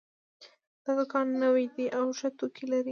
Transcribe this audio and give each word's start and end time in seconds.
دا 0.83 0.91
دوکان 0.97 1.27
نوی 1.43 1.65
ده 1.75 1.85
او 1.99 2.07
ښه 2.17 2.29
توکي 2.37 2.65
لري 2.71 2.79